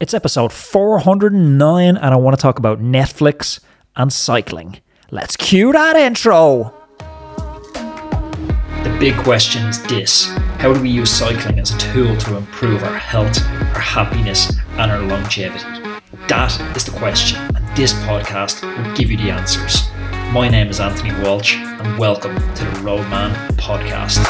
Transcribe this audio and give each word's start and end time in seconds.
It's 0.00 0.14
episode 0.14 0.52
409, 0.52 1.96
and 1.96 1.98
I 1.98 2.14
want 2.14 2.38
to 2.38 2.40
talk 2.40 2.60
about 2.60 2.80
Netflix 2.80 3.58
and 3.96 4.12
cycling. 4.12 4.78
Let's 5.10 5.34
cue 5.36 5.72
that 5.72 5.96
intro. 5.96 6.72
The 8.84 8.96
big 9.00 9.16
question 9.16 9.66
is 9.66 9.82
this 9.82 10.28
How 10.60 10.72
do 10.72 10.80
we 10.80 10.88
use 10.88 11.10
cycling 11.10 11.58
as 11.58 11.74
a 11.74 11.78
tool 11.78 12.16
to 12.16 12.36
improve 12.36 12.84
our 12.84 12.96
health, 12.96 13.42
our 13.74 13.80
happiness, 13.80 14.56
and 14.74 14.92
our 14.92 15.00
longevity? 15.00 15.64
That 16.28 16.76
is 16.76 16.84
the 16.84 16.96
question, 16.96 17.40
and 17.56 17.76
this 17.76 17.92
podcast 17.92 18.62
will 18.62 18.96
give 18.96 19.10
you 19.10 19.16
the 19.16 19.32
answers. 19.32 19.90
My 20.32 20.48
name 20.48 20.68
is 20.68 20.78
Anthony 20.78 21.12
Walsh, 21.24 21.56
and 21.56 21.98
welcome 21.98 22.36
to 22.36 22.64
the 22.64 22.80
Roadman 22.84 23.32
Podcast. 23.56 24.22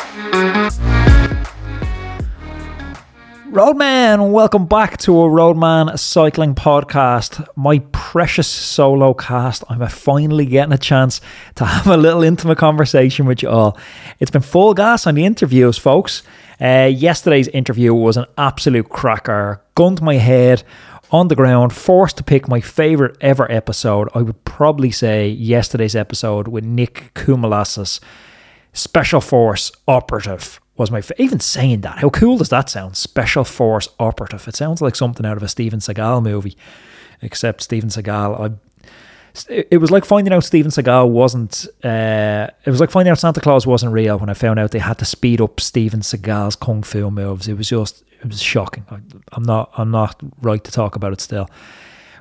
Roadman, 3.51 4.31
welcome 4.31 4.67
back 4.67 4.99
to 4.99 5.21
a 5.21 5.29
Roadman 5.29 5.97
Cycling 5.97 6.55
Podcast. 6.55 7.47
My 7.57 7.79
precious 7.93 8.47
solo 8.47 9.15
cast. 9.15 9.65
I'm 9.71 9.89
finally 9.89 10.45
getting 10.45 10.75
a 10.75 10.79
chance 10.79 11.23
to 11.55 11.65
have 11.65 11.87
a 11.87 11.97
little 11.97 12.23
intimate 12.23 12.59
conversation 12.59 13.25
with 13.25 13.43
you 13.43 13.49
all. 13.49 13.79
It's 14.21 14.31
been 14.31 14.43
full 14.43 14.75
gas 14.75 15.07
on 15.07 15.15
the 15.15 15.25
interviews, 15.25 15.79
folks. 15.79 16.23
Uh, 16.61 16.91
yesterday's 16.93 17.49
interview 17.49 17.95
was 17.95 18.19
an 18.19 18.27
absolute 18.37 18.91
cracker. 18.91 19.63
Gunned 19.75 20.03
my 20.03 20.17
head 20.17 20.63
on 21.11 21.29
the 21.29 21.37
ground, 21.37 21.73
forced 21.73 22.19
to 22.19 22.23
pick 22.23 22.49
my 22.49 22.61
favourite 22.61 23.17
ever 23.23 23.51
episode. 23.51 24.11
I 24.15 24.21
would 24.21 24.45
probably 24.45 24.91
say 24.91 25.27
yesterday's 25.27 25.97
episode 25.97 26.49
with 26.49 26.65
Nick 26.65 27.13
Koumalatsos, 27.15 27.99
Special 28.75 29.23
Force 29.23 29.73
Operative 29.89 30.61
was 30.79 30.91
my 30.91 31.03
even 31.19 31.41
saying 31.41 31.83
that. 31.83 31.99
How 31.99 32.09
cool 32.11 32.39
does 32.39 32.49
that 32.51 32.71
sound? 32.71 32.97
Special 32.97 33.45
Force 33.45 33.89
Operative. 33.99 34.47
It 34.47 34.57
sounds 34.57 34.81
like 34.81 34.95
something 34.97 35.27
out 35.27 35.37
of 35.37 35.43
a 35.43 35.49
Steven 35.49 35.81
Seagal 35.81 36.23
movie, 36.23 36.57
except 37.21 37.63
Steven 37.63 37.91
Seagal. 37.91 38.51
I, 38.51 38.55
it 39.49 39.81
was 39.81 39.91
like 39.91 40.05
finding 40.05 40.33
out 40.33 40.45
Steven 40.45 40.71
Seagal 40.71 41.11
wasn't. 41.11 41.67
Uh, 41.85 42.49
it 42.65 42.71
was 42.71 42.81
like 42.81 42.91
finding 42.91 43.11
out 43.11 43.19
Santa 43.19 43.41
Claus 43.41 43.67
wasn't 43.67 43.93
real 43.93 44.19
when 44.19 44.31
I 44.31 44.35
found 44.35 44.59
out 44.59 44.71
they 44.71 44.79
had 44.79 44.99
to 44.99 45.05
speed 45.05 45.41
up 45.41 45.61
Steven 45.61 46.01
Seagal's 46.01 46.57
kung 46.57 46.83
fu 46.83 47.11
moves. 47.11 47.49
It 47.49 47.55
was 47.55 47.69
just. 47.69 48.05
It 48.21 48.27
was 48.27 48.43
shocking. 48.43 48.85
I, 48.91 48.99
I'm 49.33 49.43
not. 49.43 49.71
I'm 49.77 49.91
not 49.91 50.21
right 50.43 50.63
to 50.63 50.73
talk 50.73 50.97
about 50.97 51.13
it 51.13 51.21
still. 51.21 51.49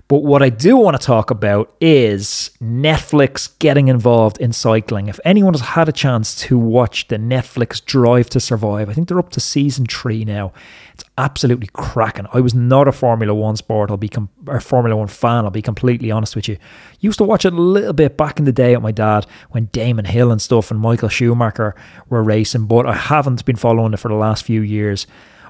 But 0.09 0.23
what 0.23 0.41
I 0.41 0.47
do 0.47 0.77
want 0.77 0.99
to 0.99 1.05
talk 1.05 1.31
about 1.31 1.75
is 1.81 2.51
Netflix 2.61 3.59
getting 3.59 3.89
involved 3.89 4.37
in 4.39 4.53
cycling. 4.53 5.09
If 5.09 5.19
anyone 5.25 5.53
has 5.53 5.61
had 5.61 5.89
a 5.89 5.91
chance 5.91 6.33
to 6.43 6.57
watch 6.57 7.09
the 7.09 7.17
Netflix 7.17 7.83
Drive 7.83 8.29
to 8.29 8.39
Survive, 8.39 8.89
I 8.89 8.93
think 8.93 9.09
they're 9.09 9.19
up 9.19 9.31
to 9.31 9.41
season 9.41 9.85
three 9.85 10.23
now. 10.23 10.53
It's 10.93 11.03
absolutely 11.17 11.67
cracking. 11.73 12.25
I 12.31 12.39
was 12.39 12.55
not 12.55 12.87
a 12.87 12.93
Formula 12.93 13.35
One 13.35 13.57
sport. 13.57 13.91
I'll 13.91 13.97
be 13.97 14.07
com- 14.07 14.29
or 14.47 14.61
Formula 14.61 14.95
One 14.95 15.07
fan. 15.07 15.43
I'll 15.43 15.51
be 15.51 15.61
completely 15.61 16.09
honest 16.09 16.37
with 16.37 16.47
you. 16.47 16.57
Used 17.01 17.17
to 17.17 17.25
watch 17.25 17.43
it 17.43 17.51
a 17.51 17.61
little 17.61 17.91
bit 17.91 18.15
back 18.15 18.39
in 18.39 18.45
the 18.45 18.53
day 18.53 18.75
with 18.75 18.83
my 18.83 18.93
dad 18.93 19.27
when 19.49 19.65
Damon 19.73 20.05
Hill 20.05 20.31
and 20.31 20.41
stuff 20.41 20.71
and 20.71 20.79
Michael 20.79 21.09
Schumacher 21.09 21.75
were 22.07 22.23
racing, 22.23 22.67
but 22.67 22.85
I 22.85 22.93
haven't 22.93 23.43
been 23.43 23.57
following 23.57 23.93
it 23.93 23.99
for 23.99 24.07
the 24.07 24.15
last 24.15 24.45
few 24.45 24.61
years 24.61 25.05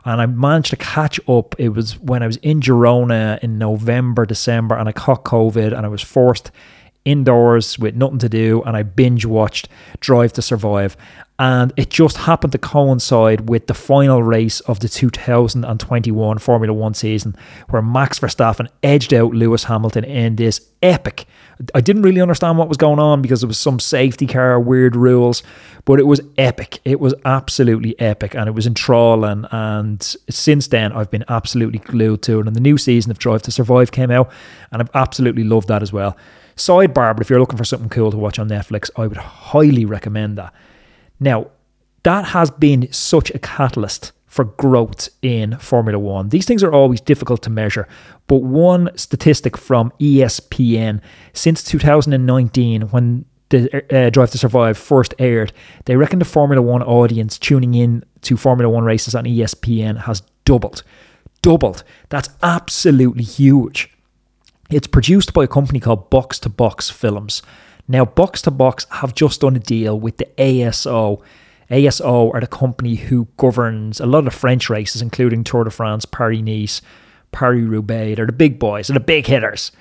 and 0.05 0.21
I 0.21 0.25
managed 0.25 0.69
to 0.71 0.77
catch 0.77 1.19
up. 1.27 1.55
It 1.57 1.69
was 1.69 1.99
when 1.99 2.23
I 2.23 2.27
was 2.27 2.37
in 2.37 2.61
Girona 2.61 3.39
in 3.39 3.57
November, 3.57 4.25
December, 4.25 4.75
and 4.75 4.87
I 4.87 4.91
caught 4.91 5.23
COVID, 5.23 5.75
and 5.75 5.85
I 5.85 5.89
was 5.89 6.01
forced 6.01 6.51
indoors 7.05 7.79
with 7.79 7.95
nothing 7.95 8.19
to 8.19 8.29
do, 8.29 8.61
and 8.63 8.75
I 8.75 8.83
binge 8.83 9.25
watched 9.25 9.69
Drive 9.99 10.33
to 10.33 10.41
Survive. 10.41 10.97
And 11.39 11.71
it 11.77 11.89
just 11.89 12.17
happened 12.17 12.51
to 12.53 12.57
coincide 12.57 13.49
with 13.49 13.67
the 13.67 13.73
final 13.73 14.23
race 14.23 14.59
of 14.61 14.79
the 14.79 14.89
2021 14.89 16.39
Formula 16.39 16.73
One 16.73 16.93
season, 16.93 17.35
where 17.69 17.81
Max 17.81 18.19
Verstappen 18.19 18.67
edged 18.81 19.13
out 19.13 19.33
Lewis 19.33 19.65
Hamilton 19.65 20.03
in 20.03 20.35
this 20.35 20.61
epic 20.81 21.27
I 21.73 21.81
didn't 21.81 22.03
really 22.03 22.21
understand 22.21 22.57
what 22.57 22.67
was 22.67 22.77
going 22.77 22.99
on 22.99 23.21
because 23.21 23.41
there 23.41 23.47
was 23.47 23.57
some 23.57 23.79
safety 23.79 24.27
car 24.27 24.59
weird 24.59 24.95
rules, 24.95 25.41
but 25.85 25.99
it 25.99 26.03
was 26.03 26.21
epic. 26.37 26.79
It 26.85 26.99
was 26.99 27.15
absolutely 27.25 27.99
epic, 27.99 28.35
and 28.35 28.47
it 28.47 28.51
was 28.51 28.67
enthralling. 28.67 29.45
And 29.51 30.01
since 30.29 30.67
then, 30.67 30.93
I've 30.93 31.09
been 31.09 31.25
absolutely 31.29 31.79
glued 31.79 32.21
to 32.23 32.39
it. 32.39 32.47
And 32.47 32.55
the 32.55 32.61
new 32.61 32.77
season 32.77 33.09
of 33.09 33.17
Drive 33.17 33.41
to 33.43 33.51
Survive 33.51 33.91
came 33.91 34.11
out, 34.11 34.31
and 34.71 34.81
I've 34.81 34.91
absolutely 34.93 35.43
loved 35.43 35.67
that 35.69 35.81
as 35.81 35.91
well. 35.91 36.15
Sidebar, 36.55 37.15
but 37.15 37.21
if 37.21 37.29
you're 37.29 37.39
looking 37.39 37.57
for 37.57 37.65
something 37.65 37.89
cool 37.89 38.11
to 38.11 38.17
watch 38.17 38.37
on 38.37 38.49
Netflix, 38.49 38.91
I 38.95 39.07
would 39.07 39.17
highly 39.17 39.85
recommend 39.85 40.37
that. 40.37 40.53
Now, 41.19 41.47
that 42.03 42.25
has 42.25 42.51
been 42.51 42.91
such 42.91 43.31
a 43.31 43.39
catalyst 43.39 44.11
for 44.27 44.45
growth 44.45 45.09
in 45.21 45.57
Formula 45.57 45.97
One. 45.97 46.29
These 46.29 46.45
things 46.45 46.63
are 46.63 46.71
always 46.71 47.01
difficult 47.01 47.41
to 47.43 47.49
measure, 47.49 47.87
but 48.27 48.43
one 48.43 48.89
statistic 48.95 49.57
from 49.57 49.91
ESPN 49.99 51.01
since 51.33 51.63
2019, 51.63 52.83
when 52.89 53.25
the 53.49 53.83
uh, 53.95 54.09
Drive 54.09 54.31
to 54.31 54.37
Survive 54.37 54.77
first 54.77 55.15
aired, 55.17 55.53
they 55.85 55.95
reckon 55.95 56.19
the 56.19 56.25
Formula 56.25 56.61
One 56.61 56.83
audience 56.83 57.39
tuning 57.39 57.73
in 57.73 58.03
to 58.21 58.37
Formula 58.37 58.71
One 58.71 58.83
races 58.83 59.15
on 59.15 59.23
ESPN 59.23 60.03
has 60.03 60.21
doubled. 60.45 60.83
Doubled. 61.41 61.83
That's 62.09 62.29
absolutely 62.43 63.23
huge. 63.23 63.89
It's 64.69 64.87
produced 64.87 65.33
by 65.33 65.45
a 65.45 65.47
company 65.47 65.79
called 65.79 66.09
Box 66.09 66.39
to 66.39 66.49
Box 66.49 66.89
Films. 66.89 67.41
Now, 67.87 68.05
Box 68.05 68.41
to 68.43 68.51
Box 68.51 68.85
have 68.91 69.15
just 69.15 69.41
done 69.41 69.55
a 69.55 69.59
deal 69.59 69.99
with 69.99 70.17
the 70.17 70.27
ASO 70.37 71.21
ASO 71.69 72.33
are 72.33 72.39
the 72.39 72.47
company 72.47 72.95
who 72.95 73.27
governs 73.37 73.99
a 73.99 74.05
lot 74.05 74.27
of 74.27 74.33
French 74.33 74.69
races, 74.69 75.01
including 75.01 75.43
Tour 75.43 75.65
de 75.65 75.69
France, 75.69 76.05
Paris 76.05 76.41
Nice, 76.41 76.81
Paris 77.31 77.65
Roubaix. 77.65 78.15
They're 78.15 78.25
the 78.25 78.31
big 78.31 78.57
boys, 78.57 78.87
they're 78.87 78.93
the 78.93 79.01
big 79.01 79.27
hitters. 79.27 79.71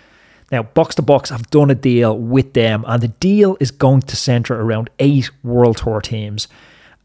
Now, 0.51 0.63
Box 0.63 0.95
to 0.97 1.03
Box 1.03 1.31
have 1.31 1.51
done 1.51 1.71
a 1.71 1.75
deal 1.75 2.17
with 2.17 2.55
them, 2.55 2.85
and 2.87 3.03
the 3.03 3.09
deal 3.09 3.57
is 3.61 3.71
going 3.71 4.03
to 4.03 4.17
centre 4.17 4.61
around 4.61 4.91
eight 4.99 5.31
World 5.43 5.79
Tour 5.79 6.01
teams. 6.01 6.49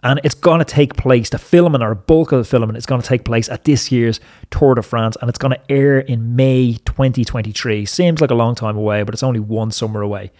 And 0.04 0.20
it's 0.24 0.36
going 0.36 0.60
to 0.60 0.66
take 0.66 0.96
place, 0.96 1.30
the 1.30 1.38
filming 1.38 1.84
or 1.84 1.92
a 1.92 1.96
bulk 1.96 2.32
of 2.32 2.40
the 2.40 2.44
filming 2.44 2.76
is 2.76 2.88
going 2.88 3.02
to 3.02 3.08
take 3.08 3.24
place 3.24 3.50
at 3.50 3.66
this 3.66 3.92
year's 3.92 4.20
Tour 4.50 4.76
de 4.76 4.82
France, 4.82 5.16
and 5.22 5.30
it's 5.30 5.38
going 5.38 5.54
to 5.54 5.72
air 5.72 6.00
in 6.00 6.36
May 6.36 6.74
2023. 6.86 7.86
Seems 7.86 8.20
like 8.20 8.32
a 8.32 8.36
long 8.36 8.56
time 8.56 8.78
away, 8.78 9.04
but 9.04 9.14
it's 9.14 9.22
only 9.22 9.40
one 9.40 9.70
summer 9.70 10.02
away. 10.02 10.32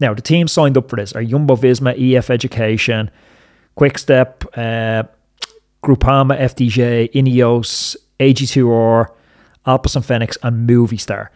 Now, 0.00 0.14
the 0.14 0.22
teams 0.22 0.50
signed 0.50 0.76
up 0.78 0.88
for 0.88 0.96
this 0.96 1.12
are 1.12 1.22
Jumbo 1.22 1.56
Visma, 1.56 1.94
EF 1.94 2.30
Education, 2.30 3.10
Quickstep, 3.76 4.46
uh, 4.56 5.06
Groupama, 5.84 6.38
FDJ, 6.38 7.12
Ineos, 7.12 7.96
AG2R, 8.18 9.08
Alpecin 9.66 10.04
Fenix, 10.04 10.38
and 10.42 10.68
Movistar. 10.68 11.28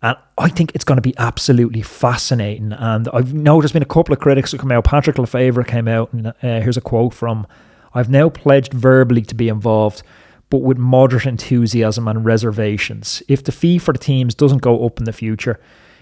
And 0.00 0.16
I 0.38 0.48
think 0.48 0.72
it's 0.74 0.84
going 0.84 0.96
to 0.96 1.02
be 1.02 1.16
absolutely 1.18 1.82
fascinating. 1.82 2.72
And 2.72 3.08
I've 3.12 3.34
know 3.34 3.60
there's 3.60 3.72
been 3.72 3.82
a 3.82 3.86
couple 3.86 4.12
of 4.12 4.20
critics 4.20 4.52
who 4.52 4.58
come 4.58 4.72
out. 4.72 4.84
Patrick 4.84 5.16
Lefevere 5.16 5.66
came 5.66 5.88
out, 5.88 6.12
and 6.12 6.28
uh, 6.28 6.32
here's 6.40 6.76
a 6.76 6.82
quote 6.82 7.12
from 7.12 7.46
I've 7.94 8.10
now 8.10 8.28
pledged 8.28 8.72
verbally 8.72 9.22
to 9.22 9.34
be 9.34 9.48
involved, 9.48 10.02
but 10.50 10.58
with 10.58 10.78
moderate 10.78 11.26
enthusiasm 11.26 12.06
and 12.06 12.24
reservations. 12.24 13.22
If 13.28 13.42
the 13.42 13.52
fee 13.52 13.78
for 13.78 13.92
the 13.92 13.98
teams 13.98 14.34
doesn't 14.34 14.62
go 14.62 14.86
up 14.86 14.98
in 14.98 15.04
the 15.04 15.12
future, 15.12 15.58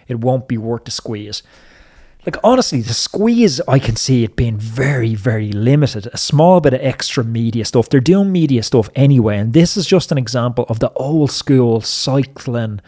it 0.09 0.21
won't 0.21 0.47
be 0.47 0.59
worth 0.59 0.85
the 0.85 0.91
squeeze. 0.91 1.43
Like 2.27 2.39
honestly, 2.43 2.81
the 2.81 2.93
squeeze 2.93 3.61
I 3.69 3.79
can 3.79 3.95
see 3.95 4.25
it 4.25 4.35
being 4.35 4.57
very, 4.57 5.15
very 5.15 5.53
limited. 5.53 6.09
A 6.13 6.19
small 6.19 6.61
bit 6.61 6.75
of 6.75 6.81
extra 6.83 7.23
media 7.23 7.65
stuff. 7.65 7.89
They're 7.89 8.01
doing 8.01 8.33
media 8.33 8.65
stuff 8.65 8.91
anyway, 8.97 9.39
and 9.39 9.53
this 9.53 9.77
is 9.77 9.87
just 9.87 10.11
an 10.11 10.19
example 10.19 10.67
of 10.69 10.81
the 10.81 10.93
old 10.95 11.31
school 11.31 11.81
cycling 11.81 12.81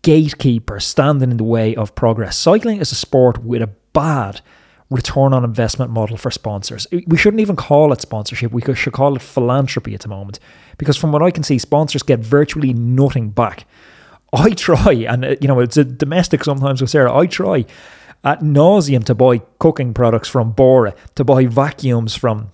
gatekeeper 0.00 0.80
standing 0.80 1.30
in 1.30 1.36
the 1.36 1.44
way 1.44 1.76
of 1.76 1.94
progress. 1.94 2.38
Cycling 2.38 2.80
is 2.80 2.90
a 2.90 2.94
sport 2.94 3.44
with 3.44 3.60
a 3.60 3.70
bad 3.92 4.40
return 4.88 5.34
on 5.34 5.44
investment 5.44 5.90
model 5.90 6.16
for 6.16 6.30
sponsors. 6.30 6.86
We 7.06 7.18
shouldn't 7.18 7.42
even 7.42 7.56
call 7.56 7.92
it 7.92 8.00
sponsorship. 8.00 8.52
We 8.52 8.62
should 8.74 8.94
call 8.94 9.16
it 9.16 9.20
philanthropy 9.20 9.92
at 9.92 10.00
the 10.00 10.08
moment, 10.08 10.40
because 10.78 10.96
from 10.96 11.12
what 11.12 11.22
I 11.22 11.30
can 11.30 11.42
see, 11.42 11.58
sponsors 11.58 12.02
get 12.02 12.20
virtually 12.20 12.72
nothing 12.72 13.28
back. 13.28 13.66
I 14.32 14.50
try, 14.50 14.92
and 14.92 15.26
uh, 15.26 15.36
you 15.42 15.48
know, 15.48 15.60
it's 15.60 15.76
a 15.76 15.84
domestic 15.84 16.42
sometimes 16.42 16.80
with 16.80 16.88
Sarah. 16.88 17.14
I 17.14 17.26
try 17.26 17.66
at 18.24 18.40
nauseum 18.40 19.04
to 19.04 19.14
buy 19.14 19.38
cooking 19.58 19.94
products 19.94 20.28
from 20.28 20.52
Bora, 20.52 20.94
to 21.14 21.24
buy 21.24 21.46
vacuums 21.46 22.14
from 22.14 22.50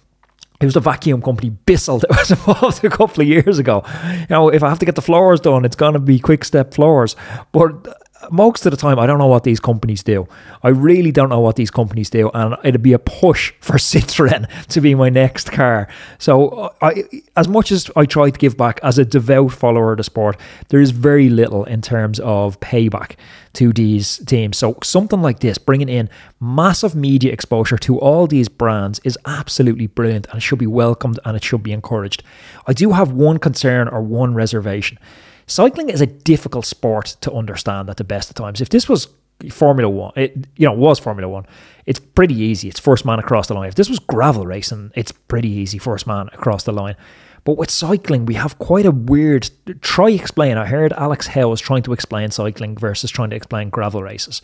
it 0.60 0.66
was 0.66 0.74
the 0.74 0.80
vacuum 0.80 1.20
company 1.20 1.50
Bissell 1.50 1.98
that 1.98 2.10
was 2.10 2.30
involved 2.30 2.84
a 2.84 2.88
couple 2.88 3.22
of 3.22 3.28
years 3.28 3.58
ago. 3.58 3.82
You 4.20 4.26
know, 4.30 4.48
if 4.48 4.62
I 4.62 4.68
have 4.68 4.78
to 4.78 4.86
get 4.86 4.94
the 4.94 5.02
floors 5.02 5.40
done, 5.40 5.64
it's 5.64 5.76
going 5.76 5.94
to 5.94 5.98
be 5.98 6.18
quick 6.18 6.44
step 6.44 6.72
floors. 6.72 7.16
But 7.52 8.02
most 8.30 8.66
of 8.66 8.70
the 8.70 8.76
time, 8.76 8.98
I 8.98 9.06
don't 9.06 9.18
know 9.18 9.26
what 9.26 9.44
these 9.44 9.60
companies 9.60 10.02
do. 10.02 10.26
I 10.62 10.68
really 10.68 11.12
don't 11.12 11.28
know 11.28 11.40
what 11.40 11.56
these 11.56 11.70
companies 11.70 12.10
do, 12.10 12.30
and 12.34 12.56
it'd 12.64 12.82
be 12.82 12.92
a 12.92 12.98
push 12.98 13.52
for 13.60 13.74
Citroen 13.74 14.48
to 14.68 14.80
be 14.80 14.94
my 14.94 15.08
next 15.08 15.52
car. 15.52 15.88
So, 16.18 16.48
uh, 16.50 16.70
I, 16.82 17.04
as 17.36 17.48
much 17.48 17.72
as 17.72 17.90
I 17.96 18.06
try 18.06 18.30
to 18.30 18.38
give 18.38 18.56
back 18.56 18.80
as 18.82 18.98
a 18.98 19.04
devout 19.04 19.52
follower 19.52 19.92
of 19.92 19.98
the 19.98 20.04
sport, 20.04 20.36
there 20.68 20.80
is 20.80 20.90
very 20.90 21.28
little 21.28 21.64
in 21.64 21.82
terms 21.82 22.20
of 22.20 22.58
payback 22.60 23.16
to 23.54 23.72
these 23.72 24.18
teams. 24.18 24.58
So, 24.58 24.78
something 24.82 25.22
like 25.22 25.40
this, 25.40 25.58
bringing 25.58 25.88
in 25.88 26.10
massive 26.40 26.94
media 26.94 27.32
exposure 27.32 27.78
to 27.78 27.98
all 27.98 28.26
these 28.26 28.48
brands, 28.48 29.00
is 29.04 29.18
absolutely 29.26 29.86
brilliant, 29.86 30.26
and 30.26 30.36
it 30.36 30.40
should 30.42 30.58
be 30.58 30.66
welcomed 30.66 31.18
and 31.24 31.36
it 31.36 31.44
should 31.44 31.62
be 31.62 31.72
encouraged. 31.72 32.22
I 32.66 32.72
do 32.72 32.92
have 32.92 33.12
one 33.12 33.38
concern 33.38 33.88
or 33.88 34.02
one 34.02 34.34
reservation 34.34 34.98
cycling 35.46 35.90
is 35.90 36.00
a 36.00 36.06
difficult 36.06 36.66
sport 36.66 37.16
to 37.20 37.32
understand 37.32 37.90
at 37.90 37.96
the 37.96 38.04
best 38.04 38.30
of 38.30 38.36
times. 38.36 38.60
If 38.60 38.68
this 38.68 38.88
was 38.88 39.08
Formula 39.50 39.90
One, 39.90 40.12
it 40.16 40.46
you 40.56 40.66
know 40.66 40.72
was 40.72 40.98
Formula 40.98 41.28
One, 41.28 41.46
it's 41.86 41.98
pretty 41.98 42.34
easy. 42.34 42.68
It's 42.68 42.80
first 42.80 43.04
man 43.04 43.18
across 43.18 43.48
the 43.48 43.54
line. 43.54 43.68
If 43.68 43.74
this 43.74 43.88
was 43.88 43.98
gravel 43.98 44.46
racing, 44.46 44.92
it's 44.94 45.12
pretty 45.12 45.48
easy 45.48 45.78
first 45.78 46.06
man 46.06 46.28
across 46.32 46.64
the 46.64 46.72
line. 46.72 46.96
But 47.44 47.58
with 47.58 47.70
cycling, 47.70 48.24
we 48.24 48.34
have 48.34 48.58
quite 48.58 48.86
a 48.86 48.90
weird. 48.90 49.50
Try 49.82 50.10
explain. 50.10 50.56
I 50.56 50.66
heard 50.66 50.92
Alex 50.94 51.28
Howes 51.28 51.50
was 51.50 51.60
trying 51.60 51.82
to 51.82 51.92
explain 51.92 52.30
cycling 52.30 52.76
versus 52.76 53.10
trying 53.10 53.30
to 53.30 53.36
explain 53.36 53.68
gravel 53.68 54.02
races. 54.02 54.40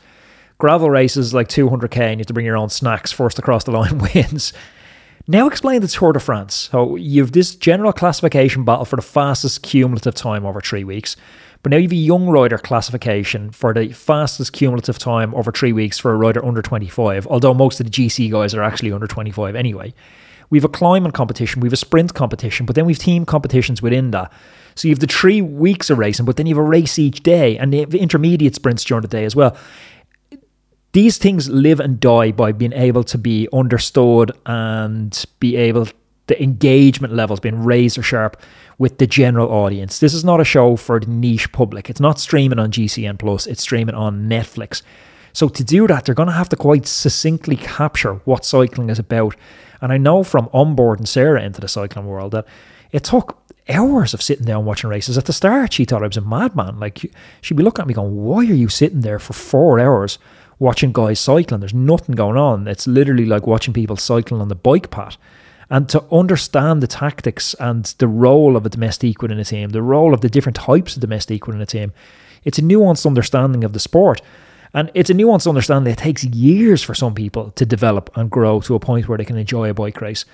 Gravel 0.58 0.90
races 0.90 1.32
like 1.32 1.48
200k, 1.48 1.98
and 1.98 2.12
you 2.12 2.18
have 2.18 2.26
to 2.26 2.34
bring 2.34 2.44
your 2.44 2.58
own 2.58 2.68
snacks 2.68 3.10
first 3.10 3.38
across 3.38 3.64
the 3.64 3.70
line 3.70 3.98
wins. 4.14 4.52
Now 5.30 5.46
explain 5.46 5.80
the 5.80 5.86
Tour 5.86 6.12
de 6.12 6.18
France. 6.18 6.68
So 6.72 6.96
you've 6.96 7.30
this 7.30 7.54
general 7.54 7.92
classification 7.92 8.64
battle 8.64 8.84
for 8.84 8.96
the 8.96 9.02
fastest 9.02 9.62
cumulative 9.62 10.12
time 10.12 10.44
over 10.44 10.60
three 10.60 10.82
weeks. 10.82 11.14
But 11.62 11.70
now 11.70 11.76
you've 11.76 11.92
a 11.92 11.94
young 11.94 12.26
rider 12.28 12.58
classification 12.58 13.52
for 13.52 13.72
the 13.72 13.92
fastest 13.92 14.52
cumulative 14.52 14.98
time 14.98 15.32
over 15.36 15.52
three 15.52 15.72
weeks 15.72 16.00
for 16.00 16.10
a 16.10 16.16
rider 16.16 16.44
under 16.44 16.62
25, 16.62 17.28
although 17.28 17.54
most 17.54 17.78
of 17.78 17.86
the 17.86 17.92
GC 17.92 18.28
guys 18.28 18.54
are 18.54 18.62
actually 18.64 18.90
under 18.90 19.06
25 19.06 19.54
anyway. 19.54 19.94
We've 20.48 20.64
a 20.64 20.68
climbing 20.68 21.12
competition, 21.12 21.60
we've 21.60 21.72
a 21.72 21.76
sprint 21.76 22.12
competition, 22.12 22.66
but 22.66 22.74
then 22.74 22.84
we've 22.84 22.98
team 22.98 23.24
competitions 23.24 23.80
within 23.80 24.10
that. 24.10 24.32
So 24.74 24.88
you 24.88 24.94
have 24.94 24.98
the 24.98 25.06
three 25.06 25.42
weeks 25.42 25.90
of 25.90 25.98
racing, 25.98 26.26
but 26.26 26.38
then 26.38 26.46
you 26.46 26.56
have 26.56 26.64
a 26.64 26.68
race 26.68 26.98
each 26.98 27.22
day 27.22 27.56
and 27.56 27.72
the 27.72 27.82
intermediate 27.96 28.56
sprints 28.56 28.82
during 28.82 29.02
the 29.02 29.06
day 29.06 29.24
as 29.24 29.36
well. 29.36 29.56
These 30.92 31.18
things 31.18 31.48
live 31.48 31.80
and 31.80 32.00
die 32.00 32.32
by 32.32 32.52
being 32.52 32.72
able 32.72 33.04
to 33.04 33.18
be 33.18 33.48
understood 33.52 34.32
and 34.46 35.24
be 35.38 35.56
able 35.56 35.88
the 36.26 36.40
engagement 36.42 37.12
levels 37.12 37.40
being 37.40 37.64
razor 37.64 38.02
sharp 38.02 38.40
with 38.78 38.98
the 38.98 39.06
general 39.06 39.48
audience. 39.48 39.98
This 39.98 40.14
is 40.14 40.24
not 40.24 40.40
a 40.40 40.44
show 40.44 40.76
for 40.76 41.00
the 41.00 41.06
niche 41.06 41.50
public. 41.50 41.90
It's 41.90 42.00
not 42.00 42.20
streaming 42.20 42.58
on 42.58 42.70
GCN 42.70 43.18
Plus, 43.18 43.46
it's 43.46 43.62
streaming 43.62 43.96
on 43.96 44.28
Netflix. 44.28 44.82
So 45.32 45.48
to 45.48 45.64
do 45.64 45.86
that, 45.88 46.04
they're 46.04 46.14
going 46.14 46.28
to 46.28 46.32
have 46.32 46.48
to 46.50 46.56
quite 46.56 46.86
succinctly 46.86 47.56
capture 47.56 48.14
what 48.24 48.44
cycling 48.44 48.90
is 48.90 48.98
about 48.98 49.36
and 49.80 49.92
I 49.92 49.98
know 49.98 50.22
from 50.22 50.48
onboarding 50.48 51.08
Sarah 51.08 51.42
into 51.42 51.60
the 51.60 51.68
cycling 51.68 52.06
world 52.06 52.32
that 52.32 52.46
it 52.92 53.04
took 53.04 53.38
hours 53.68 54.14
of 54.14 54.22
sitting 54.22 54.44
down 54.44 54.64
watching 54.64 54.90
races. 54.90 55.16
At 55.16 55.26
the 55.26 55.32
start, 55.32 55.72
she 55.72 55.84
thought 55.84 56.02
I 56.02 56.06
was 56.06 56.16
a 56.16 56.22
madman. 56.22 56.78
Like 56.78 56.98
she'd 57.40 57.56
be 57.56 57.62
looking 57.62 57.82
at 57.82 57.88
me 57.88 57.94
going, 57.94 58.14
"Why 58.14 58.38
are 58.38 58.42
you 58.42 58.68
sitting 58.68 59.00
there 59.00 59.18
for 59.18 59.32
four 59.32 59.78
hours 59.78 60.18
watching 60.60 60.92
guys 60.92 61.18
cycling? 61.18 61.58
There's 61.58 61.74
nothing 61.74 62.14
going 62.14 62.36
on. 62.36 62.68
It's 62.68 62.86
literally 62.86 63.26
like 63.26 63.48
watching 63.48 63.74
people 63.74 63.96
cycling 63.96 64.40
on 64.40 64.46
the 64.46 64.54
bike 64.54 64.90
path." 64.92 65.16
And 65.68 65.88
to 65.88 66.04
understand 66.12 66.82
the 66.82 66.86
tactics 66.86 67.54
and 67.58 67.84
the 67.98 68.08
role 68.08 68.56
of 68.56 68.66
a 68.66 68.68
domestique 68.68 69.22
within 69.22 69.38
a 69.38 69.44
team, 69.44 69.70
the 69.70 69.82
role 69.82 70.14
of 70.14 70.20
the 70.20 70.28
different 70.28 70.56
types 70.56 70.94
of 70.94 71.00
domestique 71.00 71.46
within 71.46 71.62
a 71.62 71.66
team, 71.66 71.92
it's 72.44 72.58
a 72.58 72.62
nuanced 72.62 73.06
understanding 73.06 73.64
of 73.64 73.72
the 73.72 73.80
sport. 73.80 74.20
And 74.72 74.90
it's 74.94 75.10
a 75.10 75.14
nuanced 75.14 75.48
understanding. 75.48 75.92
It 75.92 75.98
takes 75.98 76.24
years 76.24 76.82
for 76.82 76.94
some 76.94 77.14
people 77.14 77.50
to 77.52 77.66
develop 77.66 78.10
and 78.16 78.30
grow 78.30 78.60
to 78.60 78.74
a 78.74 78.80
point 78.80 79.08
where 79.08 79.18
they 79.18 79.24
can 79.24 79.36
enjoy 79.36 79.68
a 79.68 79.74
bike 79.74 80.00
race. 80.00 80.24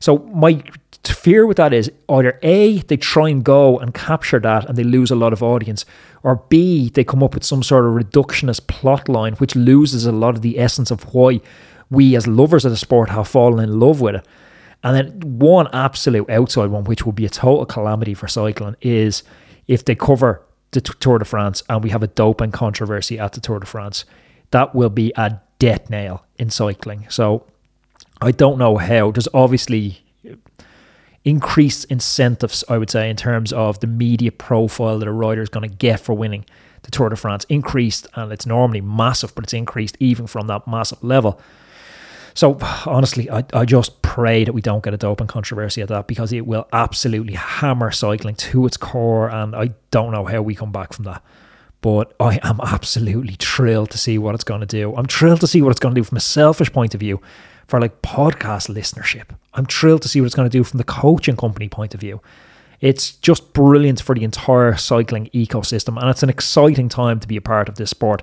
So 0.00 0.18
my 0.18 0.62
fear 1.04 1.46
with 1.46 1.58
that 1.58 1.72
is 1.72 1.90
either 2.08 2.38
A, 2.42 2.78
they 2.78 2.96
try 2.96 3.28
and 3.28 3.44
go 3.44 3.78
and 3.78 3.94
capture 3.94 4.40
that 4.40 4.64
and 4.64 4.76
they 4.76 4.84
lose 4.84 5.10
a 5.10 5.16
lot 5.16 5.32
of 5.32 5.42
audience, 5.42 5.84
or 6.22 6.36
B, 6.48 6.90
they 6.90 7.04
come 7.04 7.22
up 7.22 7.34
with 7.34 7.44
some 7.44 7.62
sort 7.62 7.84
of 7.86 7.92
reductionist 7.92 8.66
plot 8.66 9.08
line 9.08 9.34
which 9.34 9.54
loses 9.54 10.06
a 10.06 10.12
lot 10.12 10.34
of 10.34 10.42
the 10.42 10.58
essence 10.58 10.90
of 10.90 11.14
why 11.14 11.40
we 11.90 12.16
as 12.16 12.26
lovers 12.26 12.64
of 12.64 12.70
the 12.70 12.76
sport 12.76 13.10
have 13.10 13.28
fallen 13.28 13.62
in 13.62 13.78
love 13.78 14.00
with 14.00 14.16
it. 14.16 14.26
And 14.82 14.96
then 14.96 15.38
one 15.38 15.68
absolute 15.72 16.30
outside 16.30 16.70
one, 16.70 16.84
which 16.84 17.04
would 17.04 17.14
be 17.14 17.26
a 17.26 17.30
total 17.30 17.66
calamity 17.66 18.14
for 18.14 18.28
cycling, 18.28 18.76
is 18.80 19.22
if 19.68 19.84
they 19.84 19.94
cover 19.94 20.42
the 20.70 20.80
Tour 20.80 21.18
de 21.18 21.24
France 21.24 21.62
and 21.68 21.82
we 21.82 21.90
have 21.90 22.02
a 22.02 22.06
doping 22.06 22.52
controversy 22.52 23.18
at 23.18 23.32
the 23.32 23.40
Tour 23.40 23.58
de 23.58 23.66
France, 23.66 24.04
that 24.52 24.74
will 24.74 24.88
be 24.88 25.12
a 25.16 25.40
death 25.58 25.90
nail 25.90 26.24
in 26.38 26.48
cycling. 26.48 27.06
So 27.10 27.44
I 28.20 28.30
don't 28.32 28.58
know 28.58 28.76
how. 28.76 29.10
There's 29.10 29.28
obviously 29.32 30.00
increased 31.24 31.84
incentives, 31.86 32.64
I 32.68 32.78
would 32.78 32.90
say, 32.90 33.10
in 33.10 33.16
terms 33.16 33.52
of 33.52 33.80
the 33.80 33.86
media 33.86 34.32
profile 34.32 34.98
that 34.98 35.08
a 35.08 35.12
rider 35.12 35.42
is 35.42 35.48
going 35.48 35.68
to 35.68 35.74
get 35.74 36.00
for 36.00 36.14
winning 36.14 36.44
the 36.82 36.90
Tour 36.90 37.08
de 37.10 37.16
France. 37.16 37.44
Increased, 37.48 38.06
and 38.14 38.32
it's 38.32 38.46
normally 38.46 38.80
massive, 38.80 39.34
but 39.34 39.44
it's 39.44 39.52
increased 39.52 39.96
even 40.00 40.26
from 40.26 40.46
that 40.48 40.66
massive 40.66 41.02
level. 41.02 41.40
So 42.34 42.58
honestly, 42.86 43.30
I, 43.30 43.44
I 43.52 43.64
just 43.64 44.02
pray 44.02 44.44
that 44.44 44.52
we 44.52 44.60
don't 44.60 44.84
get 44.84 44.94
a 44.94 44.96
doping 44.96 45.26
controversy 45.26 45.82
at 45.82 45.88
that 45.88 46.06
because 46.06 46.32
it 46.32 46.46
will 46.46 46.68
absolutely 46.72 47.34
hammer 47.34 47.90
cycling 47.90 48.36
to 48.36 48.66
its 48.66 48.76
core, 48.76 49.28
and 49.30 49.54
I 49.54 49.70
don't 49.90 50.12
know 50.12 50.24
how 50.24 50.42
we 50.42 50.54
come 50.54 50.72
back 50.72 50.92
from 50.92 51.06
that. 51.06 51.22
But 51.80 52.14
I 52.20 52.38
am 52.42 52.60
absolutely 52.60 53.36
thrilled 53.38 53.90
to 53.90 53.98
see 53.98 54.18
what 54.18 54.34
it's 54.34 54.44
going 54.44 54.60
to 54.60 54.66
do. 54.66 54.94
I'm 54.94 55.06
thrilled 55.06 55.40
to 55.40 55.46
see 55.46 55.62
what 55.62 55.70
it's 55.70 55.80
going 55.80 55.94
to 55.94 56.00
do 56.00 56.04
from 56.04 56.18
a 56.18 56.20
selfish 56.20 56.70
point 56.72 56.94
of 56.94 57.00
view 57.00 57.20
for 57.70 57.80
like 57.80 58.02
podcast 58.02 58.68
listenership. 58.68 59.34
I'm 59.54 59.66
thrilled 59.66 60.02
to 60.02 60.08
see 60.08 60.20
what 60.20 60.26
it's 60.26 60.34
going 60.34 60.48
to 60.48 60.58
do 60.58 60.64
from 60.64 60.78
the 60.78 60.84
coaching 60.84 61.36
company 61.36 61.68
point 61.68 61.94
of 61.94 62.00
view. 62.00 62.20
It's 62.80 63.12
just 63.12 63.52
brilliant 63.52 64.00
for 64.00 64.14
the 64.14 64.24
entire 64.24 64.76
cycling 64.76 65.28
ecosystem, 65.32 66.00
and 66.00 66.10
it's 66.10 66.22
an 66.22 66.30
exciting 66.30 66.88
time 66.88 67.20
to 67.20 67.28
be 67.28 67.36
a 67.36 67.40
part 67.40 67.68
of 67.68 67.76
this 67.76 67.90
sport 67.90 68.22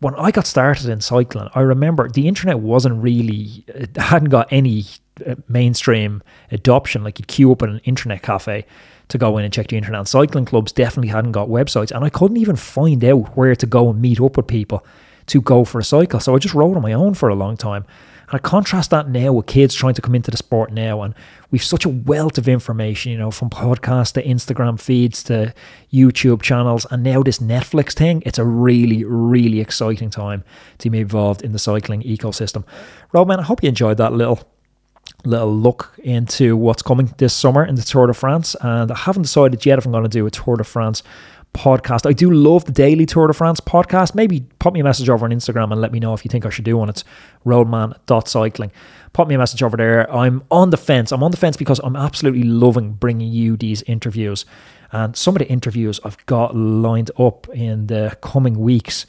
when 0.00 0.14
I 0.14 0.30
got 0.30 0.46
started 0.46 0.88
in 0.88 1.00
cycling, 1.00 1.48
I 1.54 1.60
remember 1.60 2.08
the 2.08 2.28
internet 2.28 2.60
wasn't 2.60 3.02
really, 3.02 3.64
it 3.66 3.96
hadn't 3.96 4.28
got 4.28 4.46
any 4.52 4.84
uh, 5.26 5.34
mainstream 5.48 6.22
adoption. 6.52 7.02
Like 7.02 7.18
you'd 7.18 7.28
queue 7.28 7.50
up 7.50 7.62
at 7.62 7.68
an 7.68 7.80
internet 7.84 8.22
cafe 8.22 8.64
to 9.08 9.18
go 9.18 9.38
in 9.38 9.44
and 9.44 9.52
check 9.52 9.68
the 9.68 9.76
internet. 9.76 9.98
And 9.98 10.08
cycling 10.08 10.44
clubs 10.44 10.70
definitely 10.70 11.08
hadn't 11.08 11.32
got 11.32 11.48
websites. 11.48 11.90
And 11.90 12.04
I 12.04 12.10
couldn't 12.10 12.36
even 12.36 12.56
find 12.56 13.02
out 13.04 13.36
where 13.36 13.56
to 13.56 13.66
go 13.66 13.90
and 13.90 14.00
meet 14.00 14.20
up 14.20 14.36
with 14.36 14.46
people 14.46 14.86
to 15.26 15.40
go 15.40 15.64
for 15.64 15.80
a 15.80 15.84
cycle. 15.84 16.20
So 16.20 16.34
I 16.34 16.38
just 16.38 16.54
rode 16.54 16.76
on 16.76 16.82
my 16.82 16.92
own 16.92 17.14
for 17.14 17.28
a 17.28 17.34
long 17.34 17.56
time. 17.56 17.84
And 18.30 18.34
I 18.34 18.38
contrast 18.38 18.90
that 18.90 19.08
now 19.08 19.32
with 19.32 19.46
kids 19.46 19.74
trying 19.74 19.94
to 19.94 20.02
come 20.02 20.14
into 20.14 20.30
the 20.30 20.36
sport 20.36 20.70
now. 20.70 21.02
And 21.02 21.14
we've 21.50 21.64
such 21.64 21.86
a 21.86 21.88
wealth 21.88 22.36
of 22.36 22.46
information, 22.46 23.10
you 23.10 23.18
know, 23.18 23.30
from 23.30 23.48
podcasts 23.48 24.12
to 24.12 24.22
Instagram 24.22 24.78
feeds 24.78 25.22
to 25.24 25.54
YouTube 25.92 26.42
channels. 26.42 26.86
And 26.90 27.02
now 27.02 27.22
this 27.22 27.38
Netflix 27.38 27.94
thing, 27.94 28.22
it's 28.26 28.38
a 28.38 28.44
really, 28.44 29.02
really 29.04 29.60
exciting 29.60 30.10
time 30.10 30.44
to 30.78 30.90
be 30.90 31.00
involved 31.00 31.42
in 31.42 31.52
the 31.52 31.58
cycling 31.58 32.02
ecosystem. 32.02 32.64
Roadman, 33.12 33.40
I 33.40 33.44
hope 33.44 33.62
you 33.62 33.68
enjoyed 33.70 33.96
that 33.96 34.12
little 34.12 34.40
little 35.24 35.52
look 35.52 35.94
into 36.04 36.56
what's 36.56 36.82
coming 36.82 37.12
this 37.18 37.34
summer 37.34 37.64
in 37.64 37.74
the 37.74 37.82
Tour 37.82 38.06
de 38.06 38.14
France. 38.14 38.54
And 38.60 38.92
I 38.92 38.96
haven't 38.96 39.22
decided 39.22 39.64
yet 39.66 39.78
if 39.78 39.86
I'm 39.86 39.92
going 39.92 40.04
to 40.04 40.08
do 40.08 40.26
a 40.26 40.30
Tour 40.30 40.56
de 40.56 40.64
France 40.64 41.02
podcast. 41.54 42.08
I 42.08 42.12
do 42.12 42.30
love 42.30 42.64
the 42.64 42.72
Daily 42.72 43.06
Tour 43.06 43.26
de 43.26 43.34
France 43.34 43.60
podcast. 43.60 44.14
Maybe 44.14 44.46
pop 44.58 44.72
me 44.72 44.80
a 44.80 44.84
message 44.84 45.08
over 45.08 45.24
on 45.24 45.30
Instagram 45.32 45.72
and 45.72 45.80
let 45.80 45.92
me 45.92 45.98
know 45.98 46.14
if 46.14 46.24
you 46.24 46.28
think 46.28 46.46
I 46.46 46.50
should 46.50 46.64
do 46.64 46.76
one. 46.76 46.88
It's 46.88 47.04
roadman.cycling. 47.44 48.72
Pop 49.12 49.28
me 49.28 49.34
a 49.34 49.38
message 49.38 49.62
over 49.62 49.76
there. 49.76 50.12
I'm 50.14 50.44
on 50.50 50.70
the 50.70 50.76
fence. 50.76 51.12
I'm 51.12 51.22
on 51.22 51.30
the 51.30 51.36
fence 51.36 51.56
because 51.56 51.80
I'm 51.80 51.96
absolutely 51.96 52.44
loving 52.44 52.92
bringing 52.92 53.28
you 53.32 53.56
these 53.56 53.82
interviews. 53.82 54.44
And 54.92 55.16
some 55.16 55.34
of 55.34 55.40
the 55.40 55.48
interviews 55.48 56.00
I've 56.04 56.24
got 56.26 56.54
lined 56.54 57.10
up 57.18 57.48
in 57.50 57.88
the 57.88 58.16
coming 58.22 58.58
weeks. 58.58 59.06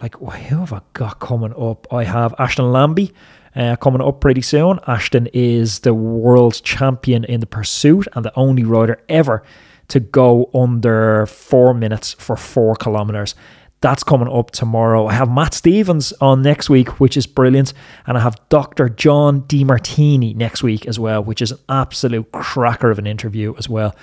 Like, 0.00 0.16
who 0.16 0.58
have 0.60 0.72
I 0.72 0.80
got 0.92 1.18
coming 1.18 1.54
up? 1.58 1.92
I 1.92 2.04
have 2.04 2.34
Ashton 2.38 2.70
Lambie. 2.72 3.12
Uh, 3.56 3.74
coming 3.76 4.00
up 4.00 4.20
pretty 4.20 4.42
soon. 4.42 4.78
Ashton 4.86 5.26
is 5.32 5.80
the 5.80 5.92
world 5.92 6.60
champion 6.62 7.24
in 7.24 7.40
the 7.40 7.46
pursuit 7.46 8.06
and 8.12 8.24
the 8.24 8.32
only 8.36 8.62
rider 8.62 9.02
ever 9.08 9.42
to 9.88 10.00
go 10.00 10.50
under 10.54 11.26
four 11.26 11.74
minutes 11.74 12.12
for 12.14 12.36
four 12.36 12.76
kilometers. 12.76 13.34
That's 13.80 14.02
coming 14.02 14.28
up 14.28 14.50
tomorrow. 14.50 15.06
I 15.06 15.14
have 15.14 15.30
Matt 15.30 15.54
Stevens 15.54 16.12
on 16.20 16.42
next 16.42 16.68
week, 16.68 17.00
which 17.00 17.16
is 17.16 17.26
brilliant. 17.26 17.72
And 18.06 18.18
I 18.18 18.20
have 18.20 18.36
Dr. 18.48 18.88
John 18.88 19.42
Demartini 19.42 20.34
next 20.34 20.62
week 20.62 20.86
as 20.86 20.98
well, 20.98 21.22
which 21.22 21.40
is 21.40 21.52
an 21.52 21.58
absolute 21.68 22.30
cracker 22.32 22.90
of 22.90 22.98
an 22.98 23.06
interview 23.06 23.54
as 23.56 23.68
well. 23.68 23.94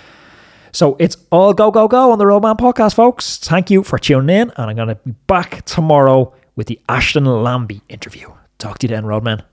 So 0.71 0.95
it's 0.99 1.17
all 1.29 1.53
go, 1.53 1.71
go, 1.71 1.87
go 1.87 2.11
on 2.11 2.19
the 2.19 2.25
Roadman 2.25 2.57
podcast, 2.57 2.95
folks. 2.95 3.37
Thank 3.37 3.69
you 3.69 3.83
for 3.83 3.99
tuning 3.99 4.35
in. 4.35 4.51
And 4.55 4.69
I'm 4.69 4.75
going 4.75 4.89
to 4.89 4.95
be 4.95 5.11
back 5.27 5.63
tomorrow 5.65 6.33
with 6.55 6.67
the 6.67 6.79
Ashton 6.87 7.25
Lambie 7.25 7.81
interview. 7.89 8.33
Talk 8.57 8.79
to 8.79 8.87
you 8.87 8.95
then, 8.95 9.05
Roadman. 9.05 9.43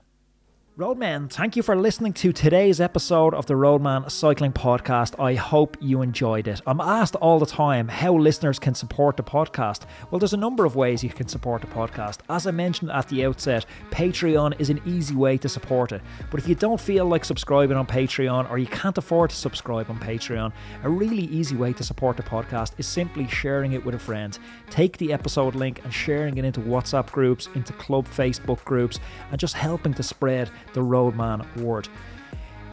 Roadman, 0.75 1.29
thank 1.29 1.55
you 1.55 1.61
for 1.61 1.75
listening 1.75 2.13
to 2.13 2.33
today's 2.33 2.81
episode 2.81 3.35
of 3.35 3.45
the 3.45 3.55
Roadman 3.55 4.09
Cycling 4.09 4.53
Podcast. 4.53 5.23
I 5.23 5.35
hope 5.35 5.77
you 5.79 6.01
enjoyed 6.01 6.47
it. 6.47 6.61
I'm 6.65 6.81
asked 6.81 7.13
all 7.17 7.37
the 7.37 7.45
time 7.45 7.87
how 7.87 8.15
listeners 8.15 8.57
can 8.57 8.73
support 8.73 9.15
the 9.15 9.21
podcast. 9.21 9.83
Well, 10.09 10.17
there's 10.17 10.33
a 10.33 10.37
number 10.37 10.65
of 10.65 10.75
ways 10.75 11.03
you 11.03 11.11
can 11.11 11.27
support 11.27 11.61
the 11.61 11.67
podcast. 11.67 12.21
As 12.27 12.47
I 12.47 12.51
mentioned 12.51 12.89
at 12.89 13.07
the 13.07 13.23
outset, 13.23 13.67
Patreon 13.91 14.59
is 14.59 14.71
an 14.71 14.81
easy 14.83 15.13
way 15.15 15.37
to 15.37 15.47
support 15.47 15.91
it. 15.91 16.01
But 16.31 16.39
if 16.39 16.47
you 16.47 16.55
don't 16.55 16.81
feel 16.81 17.05
like 17.05 17.23
subscribing 17.23 17.77
on 17.77 17.85
Patreon 17.85 18.49
or 18.49 18.57
you 18.57 18.65
can't 18.65 18.97
afford 18.97 19.29
to 19.29 19.35
subscribe 19.35 19.91
on 19.91 19.99
Patreon, 19.99 20.51
a 20.81 20.89
really 20.89 21.25
easy 21.25 21.55
way 21.55 21.73
to 21.73 21.83
support 21.83 22.17
the 22.17 22.23
podcast 22.23 22.71
is 22.79 22.87
simply 22.87 23.27
sharing 23.27 23.73
it 23.73 23.85
with 23.85 23.93
a 23.93 23.99
friend. 23.99 24.39
Take 24.71 24.97
the 24.97 25.13
episode 25.13 25.53
link 25.53 25.81
and 25.83 25.93
sharing 25.93 26.39
it 26.39 26.45
into 26.45 26.61
WhatsApp 26.61 27.11
groups, 27.11 27.47
into 27.53 27.73
club 27.73 28.07
Facebook 28.07 28.65
groups, 28.65 28.99
and 29.29 29.39
just 29.39 29.53
helping 29.53 29.93
to 29.93 30.01
spread 30.01 30.49
the 30.73 30.81
Roadman 30.81 31.45
word. 31.57 31.87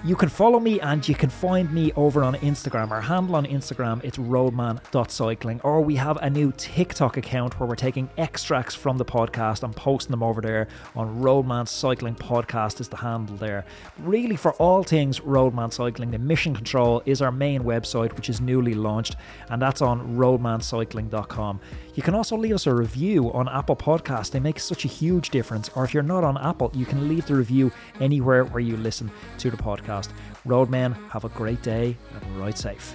You 0.02 0.16
can 0.16 0.30
follow 0.30 0.58
me 0.58 0.80
and 0.80 1.06
you 1.06 1.14
can 1.14 1.28
find 1.28 1.70
me 1.74 1.92
over 1.92 2.24
on 2.24 2.34
Instagram. 2.36 2.90
Our 2.90 3.02
handle 3.02 3.36
on 3.36 3.44
Instagram 3.44 4.02
it's 4.02 4.16
roadman.cycling 4.16 5.60
or 5.62 5.82
we 5.82 5.94
have 5.96 6.16
a 6.22 6.30
new 6.30 6.54
TikTok 6.56 7.18
account 7.18 7.60
where 7.60 7.68
we're 7.68 7.76
taking 7.76 8.08
extracts 8.16 8.74
from 8.74 8.96
the 8.96 9.04
podcast 9.04 9.62
and 9.62 9.76
posting 9.76 10.10
them 10.10 10.22
over 10.22 10.40
there 10.40 10.68
on 10.96 11.20
Roadman 11.20 11.66
Cycling 11.66 12.14
Podcast 12.14 12.80
is 12.80 12.88
the 12.88 12.96
handle 12.96 13.36
there. 13.36 13.66
Really 13.98 14.36
for 14.36 14.52
all 14.54 14.82
things 14.82 15.20
Roadman 15.20 15.70
Cycling, 15.70 16.12
the 16.12 16.18
Mission 16.18 16.54
Control 16.54 17.02
is 17.04 17.20
our 17.20 17.30
main 17.30 17.62
website 17.64 18.16
which 18.16 18.30
is 18.30 18.40
newly 18.40 18.72
launched 18.72 19.16
and 19.50 19.60
that's 19.60 19.82
on 19.82 20.16
roadmancycling.com. 20.16 21.60
You 21.94 22.02
can 22.02 22.14
also 22.14 22.38
leave 22.38 22.54
us 22.54 22.66
a 22.66 22.74
review 22.74 23.30
on 23.34 23.50
Apple 23.50 23.76
Podcasts. 23.76 24.30
They 24.30 24.40
make 24.40 24.60
such 24.60 24.86
a 24.86 24.88
huge 24.88 25.28
difference. 25.28 25.68
Or 25.74 25.84
if 25.84 25.92
you're 25.92 26.02
not 26.02 26.24
on 26.24 26.38
Apple, 26.38 26.70
you 26.72 26.86
can 26.86 27.06
leave 27.06 27.26
the 27.26 27.34
review 27.34 27.70
anywhere 28.00 28.44
where 28.46 28.60
you 28.60 28.78
listen 28.78 29.10
to 29.36 29.50
the 29.50 29.58
podcast. 29.90 30.10
Roadmen, 30.46 30.94
have 31.10 31.24
a 31.24 31.28
great 31.30 31.62
day 31.62 31.96
and 32.14 32.40
ride 32.40 32.58
safe. 32.58 32.94